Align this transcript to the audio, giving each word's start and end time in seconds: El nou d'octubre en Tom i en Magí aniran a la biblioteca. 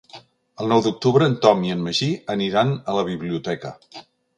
El 0.63 0.71
nou 0.71 0.81
d'octubre 0.85 1.29
en 1.33 1.37
Tom 1.45 1.63
i 1.69 1.75
en 1.75 1.85
Magí 1.91 2.11
aniran 2.39 2.77
a 2.91 3.01
la 3.01 3.09
biblioteca. 3.15 3.79